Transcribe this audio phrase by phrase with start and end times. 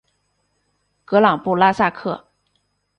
[1.05, 2.25] 格朗布拉萨克。